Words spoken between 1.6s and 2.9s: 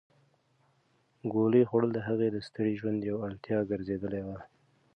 خوړل د هغې د ستړي